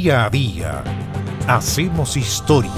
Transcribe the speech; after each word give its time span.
Día 0.00 0.24
a 0.24 0.30
día 0.30 0.82
hacemos 1.46 2.16
historia. 2.16 2.72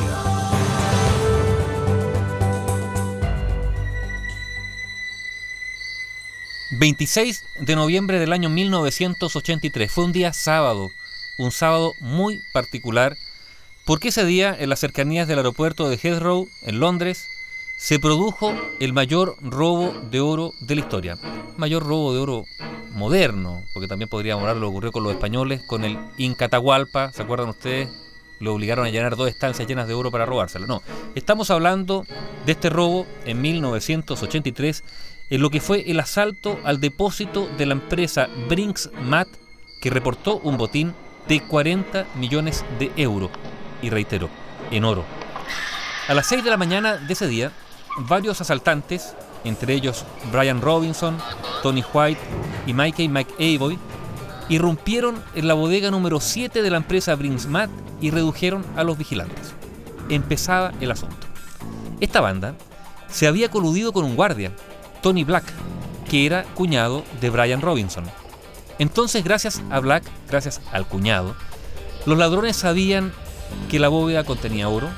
...26 6.80 7.44
de 7.60 7.76
noviembre 7.76 8.18
del 8.18 8.32
año 8.32 8.48
1983... 8.48 9.92
...fue 9.92 10.04
un 10.04 10.10
día 10.10 10.32
sábado... 10.32 10.90
...un 11.38 11.52
sábado 11.52 11.92
muy 12.00 12.42
particular... 12.52 13.16
...porque 13.86 14.08
ese 14.08 14.24
día 14.24 14.56
en 14.58 14.68
las 14.70 14.80
cercanías 14.80 15.28
del 15.28 15.38
aeropuerto 15.38 15.88
de 15.88 15.98
Heathrow... 15.98 16.48
...en 16.62 16.80
Londres... 16.80 17.28
...se 17.76 18.00
produjo 18.00 18.52
el 18.80 18.92
mayor 18.92 19.36
robo 19.40 19.92
de 20.10 20.18
oro 20.18 20.54
de 20.58 20.74
la 20.74 20.80
historia... 20.80 21.18
...mayor 21.56 21.84
robo 21.84 22.12
de 22.14 22.18
oro 22.18 22.44
moderno, 22.92 23.62
porque 23.72 23.88
también 23.88 24.08
podríamos 24.08 24.42
hablar 24.42 24.56
lo 24.56 24.66
que 24.66 24.70
ocurrió 24.70 24.92
con 24.92 25.02
los 25.02 25.12
españoles, 25.12 25.62
con 25.66 25.84
el 25.84 25.98
Incatahualpa, 26.16 27.12
¿se 27.12 27.22
acuerdan 27.22 27.48
ustedes? 27.48 27.88
Lo 28.40 28.54
obligaron 28.54 28.86
a 28.86 28.90
llenar 28.90 29.16
dos 29.16 29.28
estancias 29.28 29.68
llenas 29.68 29.86
de 29.86 29.94
oro 29.94 30.10
para 30.10 30.26
robárselo. 30.26 30.66
No, 30.66 30.82
estamos 31.14 31.50
hablando 31.50 32.04
de 32.44 32.52
este 32.52 32.70
robo 32.70 33.06
en 33.24 33.40
1983, 33.40 34.84
en 35.30 35.40
lo 35.40 35.50
que 35.50 35.60
fue 35.60 35.90
el 35.90 36.00
asalto 36.00 36.58
al 36.64 36.80
depósito 36.80 37.48
de 37.56 37.66
la 37.66 37.74
empresa 37.74 38.28
Brinks 38.48 38.90
Mat, 39.02 39.28
que 39.80 39.90
reportó 39.90 40.38
un 40.38 40.58
botín 40.58 40.94
de 41.28 41.40
40 41.40 42.06
millones 42.16 42.64
de 42.78 42.90
euros, 42.96 43.30
y 43.80 43.90
reitero, 43.90 44.28
en 44.70 44.84
oro. 44.84 45.04
A 46.08 46.14
las 46.14 46.26
6 46.26 46.42
de 46.42 46.50
la 46.50 46.56
mañana 46.56 46.96
de 46.96 47.12
ese 47.12 47.28
día, 47.28 47.52
varios 47.96 48.40
asaltantes 48.40 49.14
entre 49.44 49.74
ellos 49.74 50.04
Brian 50.30 50.60
Robinson, 50.60 51.18
Tony 51.62 51.84
White 51.92 52.20
y 52.66 52.72
Mikey 52.72 53.08
McAvoy, 53.08 53.78
irrumpieron 54.48 55.22
en 55.34 55.48
la 55.48 55.54
bodega 55.54 55.90
número 55.90 56.20
7 56.20 56.62
de 56.62 56.70
la 56.70 56.76
empresa 56.76 57.14
Brinsmat 57.14 57.70
y 58.00 58.10
redujeron 58.10 58.64
a 58.76 58.84
los 58.84 58.98
vigilantes. 58.98 59.54
Empezaba 60.08 60.72
el 60.80 60.90
asunto. 60.90 61.26
Esta 62.00 62.20
banda 62.20 62.54
se 63.08 63.26
había 63.26 63.50
coludido 63.50 63.92
con 63.92 64.04
un 64.04 64.16
guardia, 64.16 64.52
Tony 65.02 65.24
Black, 65.24 65.44
que 66.08 66.26
era 66.26 66.44
cuñado 66.54 67.04
de 67.20 67.30
Brian 67.30 67.60
Robinson. 67.60 68.04
Entonces, 68.78 69.22
gracias 69.22 69.62
a 69.70 69.80
Black, 69.80 70.04
gracias 70.28 70.60
al 70.72 70.86
cuñado, 70.86 71.34
los 72.06 72.18
ladrones 72.18 72.56
sabían 72.56 73.12
que 73.70 73.78
la 73.78 73.88
bóveda 73.88 74.24
contenía 74.24 74.68
oro, 74.68 74.88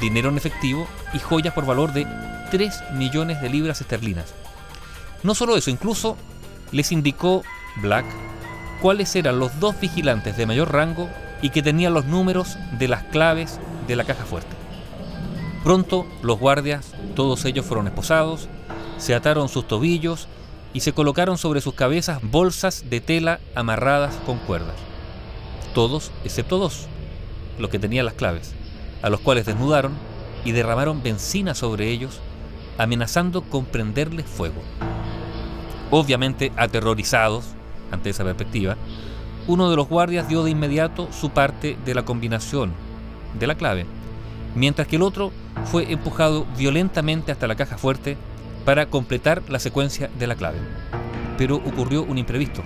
dinero 0.00 0.28
en 0.28 0.36
efectivo 0.36 0.86
y 1.14 1.18
joyas 1.18 1.54
por 1.54 1.64
valor 1.64 1.92
de 1.92 2.06
3 2.50 2.92
millones 2.94 3.40
de 3.40 3.48
libras 3.48 3.80
esterlinas. 3.80 4.34
No 5.22 5.34
solo 5.34 5.56
eso, 5.56 5.70
incluso 5.70 6.16
les 6.72 6.90
indicó 6.90 7.42
Black 7.76 8.04
cuáles 8.80 9.14
eran 9.14 9.38
los 9.38 9.60
dos 9.60 9.78
vigilantes 9.80 10.36
de 10.36 10.46
mayor 10.46 10.72
rango 10.72 11.08
y 11.40 11.50
que 11.50 11.62
tenían 11.62 11.94
los 11.94 12.06
números 12.06 12.58
de 12.78 12.88
las 12.88 13.04
claves 13.04 13.60
de 13.86 13.96
la 13.96 14.04
caja 14.04 14.24
fuerte. 14.24 14.56
Pronto 15.62 16.06
los 16.22 16.38
guardias, 16.38 16.92
todos 17.14 17.44
ellos 17.44 17.64
fueron 17.64 17.86
esposados, 17.86 18.48
se 18.98 19.14
ataron 19.14 19.48
sus 19.48 19.68
tobillos 19.68 20.26
y 20.74 20.80
se 20.80 20.92
colocaron 20.92 21.38
sobre 21.38 21.60
sus 21.60 21.74
cabezas 21.74 22.20
bolsas 22.22 22.90
de 22.90 23.00
tela 23.00 23.38
amarradas 23.54 24.16
con 24.26 24.38
cuerdas. 24.38 24.74
Todos 25.74 26.10
excepto 26.24 26.58
dos, 26.58 26.88
los 27.58 27.70
que 27.70 27.78
tenían 27.78 28.06
las 28.06 28.14
claves, 28.14 28.52
a 29.02 29.10
los 29.10 29.20
cuales 29.20 29.46
desnudaron 29.46 29.92
y 30.44 30.52
derramaron 30.52 31.02
benzina 31.02 31.54
sobre 31.54 31.90
ellos 31.90 32.20
amenazando 32.78 33.42
con 33.42 33.64
prenderles 33.64 34.26
fuego. 34.26 34.60
Obviamente 35.94 36.52
aterrorizados 36.56 37.44
ante 37.90 38.08
esa 38.08 38.24
perspectiva, 38.24 38.78
uno 39.46 39.68
de 39.68 39.76
los 39.76 39.88
guardias 39.88 40.26
dio 40.26 40.42
de 40.42 40.50
inmediato 40.50 41.06
su 41.12 41.28
parte 41.30 41.76
de 41.84 41.94
la 41.94 42.02
combinación 42.02 42.72
de 43.38 43.46
la 43.46 43.56
clave, 43.56 43.84
mientras 44.54 44.88
que 44.88 44.96
el 44.96 45.02
otro 45.02 45.32
fue 45.66 45.92
empujado 45.92 46.46
violentamente 46.56 47.30
hasta 47.30 47.46
la 47.46 47.56
caja 47.56 47.76
fuerte 47.76 48.16
para 48.64 48.86
completar 48.86 49.42
la 49.50 49.58
secuencia 49.58 50.08
de 50.18 50.26
la 50.26 50.34
clave. 50.34 50.56
Pero 51.36 51.56
ocurrió 51.56 52.04
un 52.04 52.16
imprevisto. 52.16 52.62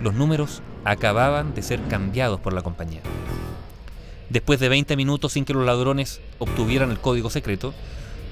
Los 0.00 0.14
números 0.14 0.62
acababan 0.84 1.54
de 1.54 1.62
ser 1.62 1.82
cambiados 1.88 2.38
por 2.38 2.52
la 2.52 2.62
compañía. 2.62 3.00
Después 4.30 4.60
de 4.60 4.68
20 4.68 4.96
minutos 4.96 5.32
sin 5.32 5.44
que 5.44 5.52
los 5.52 5.66
ladrones 5.66 6.20
obtuvieran 6.38 6.92
el 6.92 7.00
código 7.00 7.28
secreto, 7.28 7.74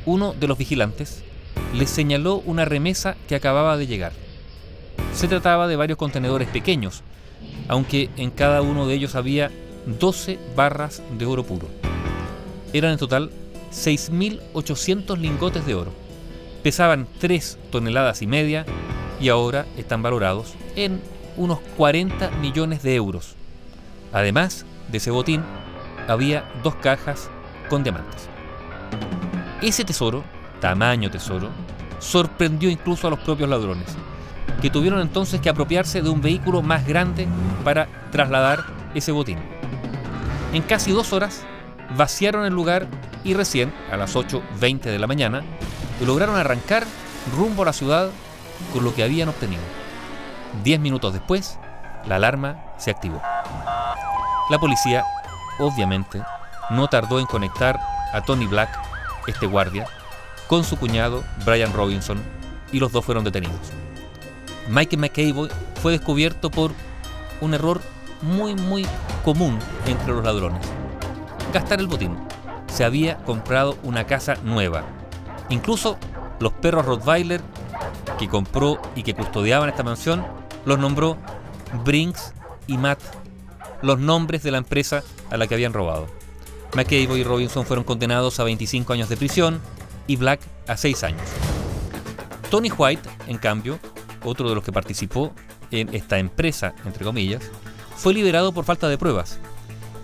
uno 0.07 0.35
de 0.35 0.47
los 0.47 0.57
vigilantes 0.57 1.25
les 1.75 1.91
señaló 1.91 2.37
una 2.47 2.65
remesa 2.65 3.17
que 3.29 3.35
acababa 3.35 3.77
de 3.77 3.87
llegar. 3.87 4.13
Se 5.15 5.29
trataba 5.29 5.69
de 5.69 5.77
varios 5.77 5.99
contenedores 5.99 6.49
pequeños, 6.49 7.03
aunque 7.69 8.11
en 8.17 8.31
cada 8.31 8.63
uno 8.63 8.87
de 8.87 8.95
ellos 8.95 9.15
había 9.15 9.51
12 9.87 10.39
barras 10.57 11.03
de 11.19 11.27
oro 11.27 11.45
puro. 11.45 11.69
Eran 12.73 12.93
en 12.93 12.99
total 12.99 13.31
6.800 13.73 15.19
lingotes 15.19 15.67
de 15.67 15.75
oro. 15.75 15.93
Pesaban 16.63 17.07
3 17.19 17.59
toneladas 17.71 18.23
y 18.23 18.27
media 18.27 18.67
y 19.21 19.29
ahora 19.29 19.67
están 19.77 20.03
valorados 20.03 20.55
en 20.77 21.01
unos 21.37 21.61
40 21.77 22.31
millones 22.33 22.83
de 22.83 22.95
euros. 22.95 23.35
Además 24.13 24.67
de 24.91 24.99
ese 24.99 25.11
botín, 25.11 25.43
había 26.09 26.51
dos 26.63 26.75
cajas 26.77 27.31
con 27.69 27.83
diamantes. 27.83 28.29
Ese 29.63 29.85
tesoro, 29.85 30.25
tamaño 30.61 31.11
tesoro, 31.11 31.51
sorprendió 31.99 32.71
incluso 32.71 33.07
a 33.07 33.11
los 33.11 33.21
propios 33.21 33.49
ladrones, 33.49 33.97
que 34.61 34.71
tuvieron 34.71 35.01
entonces 35.01 35.41
que 35.41 35.49
apropiarse 35.49 36.03
de 36.03 36.09
un 36.11 36.21
vehículo 36.21 36.63
más 36.63 36.87
grande 36.87 37.27
para 37.65 37.89
trasladar 38.11 38.65
ese 38.95 39.13
botín. 39.13 39.39
En 40.53 40.63
casi 40.63 40.93
dos 40.93 41.13
horas 41.13 41.45
vaciaron 41.97 42.45
el 42.45 42.53
lugar 42.53 42.87
y 43.25 43.35
recién, 43.35 43.73
a 43.91 43.97
las 43.97 44.17
8.20 44.17 44.81
de 44.81 44.99
la 44.99 45.07
mañana, 45.07 45.43
lograron 46.05 46.37
arrancar 46.37 46.85
rumbo 47.37 47.63
a 47.63 47.67
la 47.67 47.73
ciudad 47.73 48.11
con 48.73 48.85
lo 48.85 48.95
que 48.95 49.05
habían 49.05 49.29
obtenido. 49.29 49.63
Diez 50.65 50.81
minutos 50.81 51.13
después, 51.13 51.59
la 52.07 52.17
alarma 52.17 52.57
se 52.79 52.91
activó. 52.91 53.23
La 54.51 54.59
policía, 54.59 55.05
obviamente, 55.59 56.21
no 56.71 56.89
tardó 56.89 57.21
en 57.21 57.27
conectar 57.27 57.79
a 58.13 58.23
Tony 58.23 58.47
Black 58.47 58.71
este 59.27 59.47
guardia, 59.47 59.87
con 60.51 60.65
su 60.65 60.77
cuñado 60.77 61.23
Brian 61.47 61.73
Robinson 61.73 62.19
y 62.73 62.81
los 62.81 62.91
dos 62.91 63.05
fueron 63.05 63.23
detenidos. 63.23 63.71
Mike 64.69 64.97
McAvoy 64.97 65.49
fue 65.81 65.93
descubierto 65.93 66.51
por 66.51 66.73
un 67.41 67.55
error 67.55 67.81
muy 68.21 68.57
muy 68.57 68.85
común 69.25 69.61
entre 69.87 70.13
los 70.13 70.25
ladrones. 70.25 70.67
Gastar 71.55 71.79
el 71.79 71.87
botín. 71.87 72.17
Se 72.67 72.83
había 72.83 73.19
comprado 73.19 73.79
una 73.85 74.09
casa 74.09 74.39
nueva. 74.43 74.83
Incluso 75.51 75.97
los 76.41 76.53
perros 76.55 76.85
Rottweiler 76.85 77.41
que 78.19 78.29
compró 78.29 78.83
y 78.97 79.05
que 79.05 79.15
custodiaban 79.15 79.69
esta 79.69 79.85
mansión 79.85 80.27
los 80.65 80.81
nombró 80.81 81.17
Brinks 81.85 82.35
y 82.67 82.77
Matt, 82.77 82.99
los 83.83 84.01
nombres 84.01 84.43
de 84.43 84.51
la 84.51 84.59
empresa 84.59 85.05
a 85.31 85.37
la 85.37 85.47
que 85.47 85.55
habían 85.55 85.73
robado. 85.73 86.09
McAvoy 86.75 87.21
y 87.21 87.25
Robinson 87.25 87.65
fueron 87.65 87.85
condenados 87.85 88.41
a 88.41 88.45
25 88.45 88.93
años 88.93 89.09
de 89.09 89.17
prisión 89.17 89.61
y 90.11 90.17
Black 90.17 90.41
a 90.67 90.77
6 90.77 91.05
años. 91.05 91.29
Tony 92.51 92.69
White, 92.77 93.09
en 93.29 93.39
cambio, 93.39 93.79
otro 94.25 94.49
de 94.49 94.57
los 94.57 94.65
que 94.65 94.73
participó 94.73 95.33
en 95.71 95.95
esta 95.95 96.19
empresa, 96.19 96.75
entre 96.85 97.05
comillas, 97.05 97.45
fue 97.95 98.13
liberado 98.13 98.51
por 98.51 98.65
falta 98.65 98.89
de 98.89 98.99
pruebas 98.99 99.39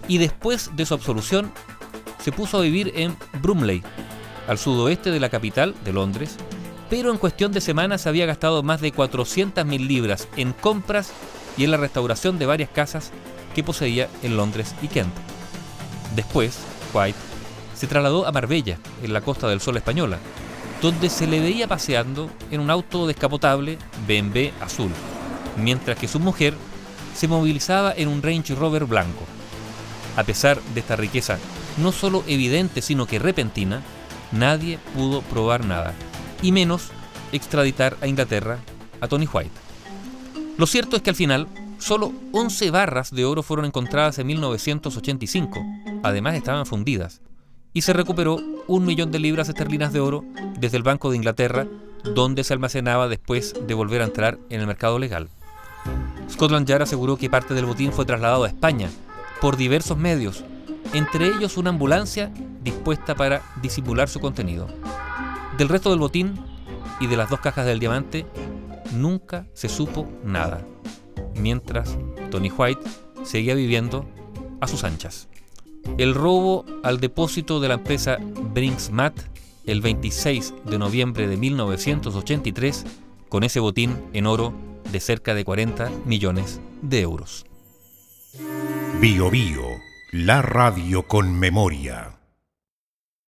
y 0.06 0.19
después 0.19 0.71
de 0.77 0.87
su 0.87 0.95
absolución 0.95 1.50
se 2.22 2.31
puso 2.31 2.59
a 2.59 2.61
vivir 2.61 2.93
en 2.95 3.16
Brumley, 3.43 3.83
al 4.47 4.59
sudoeste 4.59 5.11
de 5.11 5.19
la 5.19 5.28
capital 5.28 5.75
de 5.84 5.93
Londres, 5.93 6.37
pero 6.89 7.11
en 7.11 7.19
cuestión 7.19 7.50
de 7.50 7.61
semanas 7.61 8.06
había 8.06 8.27
gastado 8.27 8.62
más 8.62 8.81
de 8.81 8.95
400.000 8.95 9.89
libras 9.89 10.28
en 10.37 10.53
compras 10.53 11.11
y 11.56 11.65
en 11.65 11.72
la 11.72 11.78
restauración 11.78 12.39
de 12.39 12.47
varias 12.47 12.71
casas 12.71 13.11
que 13.57 13.65
poseía 13.65 14.09
en 14.22 14.36
Londres 14.36 14.72
y 14.83 14.86
Kent. 14.86 15.13
Después, 16.15 16.60
White 16.95 17.35
se 17.77 17.87
trasladó 17.87 18.27
a 18.27 18.33
Marbella, 18.33 18.78
en 19.03 19.13
la 19.13 19.21
Costa 19.21 19.49
del 19.49 19.61
Sol 19.61 19.77
española, 19.77 20.19
donde 20.83 21.11
se 21.11 21.27
le 21.27 21.41
veía 21.41 21.69
paseando 21.69 22.31
en 22.51 22.61
un 22.61 22.71
auto 22.71 23.07
descapotable 23.07 23.78
BMW 24.07 24.49
azul, 24.61 24.91
mientras 25.57 25.99
que 25.99 26.09
su 26.09 26.19
mujer 26.19 26.55
se 27.15 27.28
movilizaba 27.28 27.93
en 27.95 28.09
un 28.09 28.23
Range 28.23 28.55
Rover 28.55 28.84
blanco. 28.84 29.25
A 30.17 30.25
pesar 30.25 30.61
de 30.75 30.81
esta 30.81 30.97
riqueza 30.97 31.39
no 31.78 31.93
solo 31.93 32.25
evidente, 32.27 32.81
sino 32.83 33.07
que 33.07 33.19
repentina, 33.19 33.83
nadie 34.33 34.78
pudo 34.95 35.21
probar 35.23 35.65
nada, 35.65 35.95
y 36.43 36.53
menos 36.53 36.89
extraditar 37.33 37.97
a 38.01 38.07
Inglaterra 38.07 38.59
a 39.01 39.09
Tony 39.09 39.28
White. 39.31 39.51
Lo 40.57 40.67
cierto 40.67 40.97
es 40.97 41.03
que 41.03 41.11
al 41.11 41.17
final 41.17 41.49
Solo 41.78 42.13
11 42.33 42.71
barras 42.71 43.11
de 43.11 43.25
oro 43.25 43.43
fueron 43.43 43.67
encontradas 43.67 44.19
en 44.19 44.27
1985, 44.28 45.63
además 46.03 46.34
estaban 46.34 46.65
fundidas, 46.65 47.21
y 47.77 47.83
se 47.83 47.93
recuperó 47.93 48.39
un 48.69 48.87
millón 48.87 49.13
de 49.13 49.19
libras 49.19 49.51
esterlinas 49.51 49.93
de 49.93 50.01
oro 50.01 50.25
desde 50.59 50.78
el 50.78 50.83
Banco 50.83 51.11
de 51.11 51.19
Inglaterra, 51.19 51.67
donde 52.15 52.43
se 52.43 52.55
almacenaba 52.55 53.07
después 53.07 53.53
de 53.67 53.75
volver 53.75 54.01
a 54.01 54.07
entrar 54.07 54.39
en 54.49 54.63
el 54.63 54.67
mercado 54.67 54.99
legal. 54.99 55.28
Scotland 56.31 56.67
Yard 56.67 56.84
aseguró 56.84 57.19
que 57.19 57.28
parte 57.28 57.53
del 57.53 57.67
botín 57.67 57.93
fue 57.93 58.07
trasladado 58.07 58.45
a 58.45 58.49
España, 58.49 58.89
por 59.43 59.59
diversos 59.59 59.99
medios, 59.99 60.43
entre 60.95 61.27
ellos 61.27 61.59
una 61.59 61.69
ambulancia 61.69 62.33
dispuesta 62.65 63.15
para 63.15 63.43
disimular 63.61 64.09
su 64.09 64.21
contenido. 64.21 64.69
Del 65.59 65.69
resto 65.69 65.91
del 65.91 65.99
botín 65.99 66.34
y 66.99 67.09
de 67.09 67.19
las 67.19 67.28
dos 67.28 67.41
cajas 67.41 67.67
del 67.67 67.78
diamante 67.78 68.25
nunca 68.95 69.45
se 69.53 69.69
supo 69.69 70.09
nada, 70.25 70.65
mientras 71.34 71.99
Tony 72.31 72.51
White 72.51 72.89
seguía 73.23 73.55
viviendo 73.55 74.07
a 74.63 74.67
sus 74.67 74.83
anchas. 74.83 75.28
El 75.98 76.15
robo 76.15 76.65
al 76.83 77.00
depósito 77.00 77.60
de 77.60 77.68
la 77.68 77.74
empresa 77.74 78.18
Brinksmat 78.54 79.18
el 79.66 79.80
26 79.80 80.54
de 80.65 80.78
noviembre 80.78 81.27
de 81.28 81.36
1983 81.36 82.84
con 83.28 83.42
ese 83.42 83.60
botín 83.60 83.97
en 84.12 84.27
oro 84.27 84.54
de 84.92 85.00
cerca 85.00 85.34
de 85.34 85.44
40 85.44 85.91
millones 86.04 86.60
de 86.83 87.00
euros. 87.00 87.44
Bio 89.00 89.30
Bio, 89.30 89.65
la 90.12 90.42
radio 90.42 91.03
con 91.03 91.38
memoria. 91.38 92.16